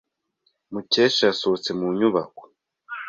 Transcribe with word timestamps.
Mukesha 0.71 1.23
yasohotse 1.29 1.69
mu 1.79 1.87
nyubako. 1.97 2.43